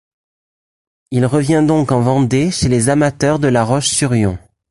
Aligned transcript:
Il 1.11 1.27
revient 1.27 1.63
donc 1.63 1.91
en 1.91 2.01
Vendée 2.01 2.49
chez 2.49 2.69
les 2.69 2.89
amateurs 2.89 3.37
de 3.37 3.47
La 3.47 3.63
Roche-sur-Yon. 3.63 4.39